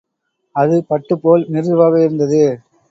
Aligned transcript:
அது 0.55 0.83
பட்டுப் 0.83 1.21
போல் 1.21 1.45
மிருதுவாக 1.49 1.95
இருந்தது. 2.03 2.43